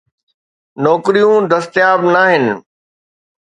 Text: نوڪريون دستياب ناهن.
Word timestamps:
نوڪريون 0.83 1.41
دستياب 1.51 1.99
ناهن. 2.13 2.45